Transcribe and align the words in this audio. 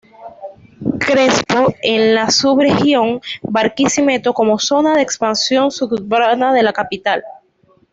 Crespo 0.99 1.75
en 1.83 2.15
la 2.15 2.31
subregión 2.31 3.21
Barquisimeto 3.43 4.33
como 4.33 4.57
zona 4.57 4.95
de 4.95 5.03
expansión 5.03 5.69
suburbana 5.69 6.55
de 6.55 6.63
la 6.63 6.73
capital. 6.73 7.23